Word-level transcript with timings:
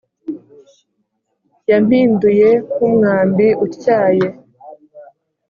Yampinduye 1.69 2.49
nk 2.71 2.79
umwambi 2.87 3.47
utyaye 3.65 4.27